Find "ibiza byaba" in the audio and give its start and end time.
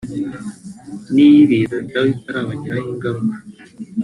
1.43-2.07